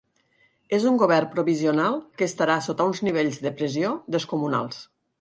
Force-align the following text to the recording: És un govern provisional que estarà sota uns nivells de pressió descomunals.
És 0.77 0.87
un 0.91 0.97
govern 1.03 1.29
provisional 1.35 2.01
que 2.21 2.31
estarà 2.31 2.57
sota 2.71 2.91
uns 2.93 3.05
nivells 3.11 3.41
de 3.47 3.55
pressió 3.61 3.97
descomunals. 4.19 4.87